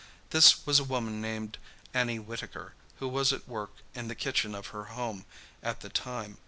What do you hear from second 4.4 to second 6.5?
of her home at the time.